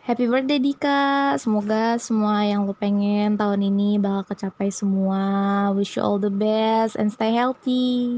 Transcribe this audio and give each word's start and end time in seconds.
Happy 0.00 0.24
birthday 0.26 0.56
Dika, 0.56 1.36
semoga 1.36 1.94
semua 2.00 2.42
yang 2.48 2.64
lo 2.64 2.72
pengen 2.72 3.36
tahun 3.36 3.68
ini 3.68 4.00
bakal 4.00 4.32
kecapai 4.32 4.72
semua. 4.72 5.20
Wish 5.76 5.94
you 5.94 6.02
all 6.02 6.16
the 6.16 6.32
best 6.32 6.96
and 6.96 7.12
stay 7.12 7.36
healthy. 7.36 8.16